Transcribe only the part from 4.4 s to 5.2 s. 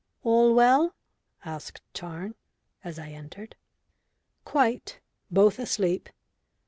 "Quite.